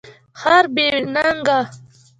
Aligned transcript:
خر 0.39 0.65
بی 0.75 0.87
نګه 1.13 1.59